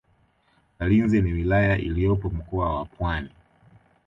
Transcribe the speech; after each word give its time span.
chalinze 0.79 1.21
ni 1.21 1.31
wilaya 1.33 1.77
iliyopo 1.77 2.29
mkoa 2.29 2.75
wa 2.75 2.85
pwani 2.85 3.29